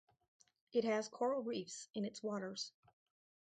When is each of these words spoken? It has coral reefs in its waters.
It 0.73 0.83
has 0.83 1.07
coral 1.09 1.43
reefs 1.43 1.87
in 1.93 2.05
its 2.05 2.23
waters. 2.23 2.71